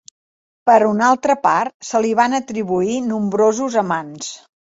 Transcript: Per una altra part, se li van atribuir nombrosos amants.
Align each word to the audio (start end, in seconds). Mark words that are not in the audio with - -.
Per 0.69 0.77
una 0.91 1.03
altra 1.09 1.35
part, 1.43 1.73
se 1.89 2.01
li 2.05 2.13
van 2.21 2.33
atribuir 2.37 2.97
nombrosos 3.11 3.77
amants. 3.83 4.33